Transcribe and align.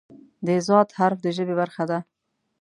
د 0.45 0.47
"ض" 0.67 0.69
حرف 0.99 1.19
د 1.23 1.27
ژبې 1.37 1.55
برخه 1.61 1.83
ده. 1.89 1.99